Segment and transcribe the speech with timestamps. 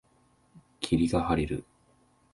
[0.79, 1.63] 霧が晴れる。